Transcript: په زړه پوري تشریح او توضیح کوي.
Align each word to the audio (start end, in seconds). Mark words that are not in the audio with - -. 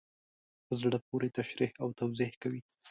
په 0.65 0.73
زړه 0.79 0.97
پوري 1.07 1.29
تشریح 1.37 1.71
او 1.81 1.87
توضیح 1.99 2.31
کوي. 2.41 2.61